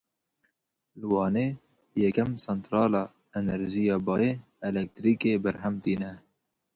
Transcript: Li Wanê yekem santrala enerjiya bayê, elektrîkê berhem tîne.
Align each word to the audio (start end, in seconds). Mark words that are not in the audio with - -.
Li 0.99 1.07
Wanê 1.13 1.47
yekem 2.01 2.31
santrala 2.45 3.03
enerjiya 3.39 3.97
bayê, 4.07 4.31
elektrîkê 4.69 5.33
berhem 5.43 5.75
tîne. 5.83 6.11